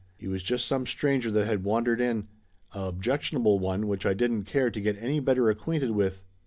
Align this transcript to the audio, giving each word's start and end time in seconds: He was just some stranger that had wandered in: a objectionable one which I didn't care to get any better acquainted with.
He 0.17 0.27
was 0.27 0.41
just 0.41 0.65
some 0.65 0.87
stranger 0.87 1.29
that 1.29 1.45
had 1.45 1.63
wandered 1.63 2.01
in: 2.01 2.27
a 2.73 2.85
objectionable 2.85 3.59
one 3.59 3.85
which 3.87 4.03
I 4.03 4.15
didn't 4.15 4.45
care 4.45 4.71
to 4.71 4.81
get 4.81 4.97
any 4.99 5.19
better 5.19 5.47
acquainted 5.51 5.91
with. 5.91 6.23